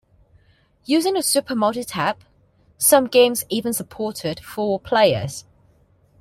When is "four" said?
4.39-4.79